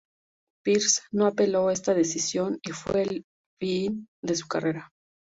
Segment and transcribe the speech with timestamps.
[0.65, 3.23] Peers no apeló esta decisión y es fue el
[3.59, 4.89] fin de su carrera.